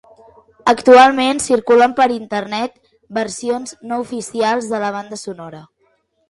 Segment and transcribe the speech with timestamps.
[0.71, 2.73] Actualment circulen per Internet,
[3.19, 5.63] versions no oficials de la banda sonora.